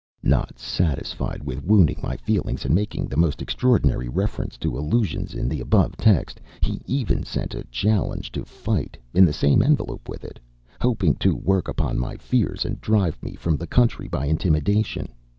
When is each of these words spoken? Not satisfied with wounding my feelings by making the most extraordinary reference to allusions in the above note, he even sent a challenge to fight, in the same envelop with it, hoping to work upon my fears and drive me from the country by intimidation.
Not 0.23 0.57
satisfied 0.57 1.43
with 1.43 1.63
wounding 1.63 1.99
my 2.01 2.17
feelings 2.17 2.63
by 2.63 2.73
making 2.73 3.05
the 3.05 3.17
most 3.21 3.39
extraordinary 3.39 4.09
reference 4.09 4.57
to 4.57 4.75
allusions 4.75 5.35
in 5.35 5.47
the 5.47 5.59
above 5.61 5.93
note, 6.03 6.39
he 6.63 6.81
even 6.87 7.21
sent 7.21 7.53
a 7.53 7.65
challenge 7.65 8.31
to 8.31 8.43
fight, 8.43 8.97
in 9.13 9.25
the 9.25 9.31
same 9.31 9.61
envelop 9.61 10.09
with 10.09 10.23
it, 10.25 10.39
hoping 10.81 11.13
to 11.17 11.35
work 11.35 11.67
upon 11.67 11.99
my 11.99 12.15
fears 12.17 12.65
and 12.65 12.81
drive 12.81 13.21
me 13.21 13.35
from 13.35 13.57
the 13.57 13.67
country 13.67 14.07
by 14.07 14.25
intimidation. 14.25 15.13